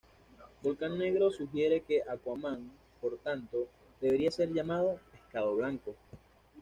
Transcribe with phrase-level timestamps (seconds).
[0.63, 3.67] Volcán Negro sugiere que Aquaman, por tanto,
[4.01, 5.95] debería ser llamado "pescado blanco".